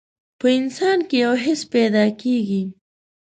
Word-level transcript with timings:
په 0.39 0.47
انسان 0.59 0.99
کې 1.09 1.17
يو 1.25 1.33
حس 1.43 1.61
پيدا 1.73 2.05
کېږي. 2.21 2.63